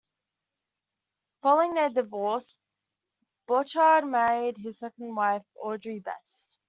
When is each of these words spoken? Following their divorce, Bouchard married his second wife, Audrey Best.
Following 1.43 1.75
their 1.75 1.89
divorce, 1.89 2.57
Bouchard 3.45 4.03
married 4.07 4.57
his 4.57 4.79
second 4.79 5.13
wife, 5.15 5.45
Audrey 5.61 5.99
Best. 5.99 6.59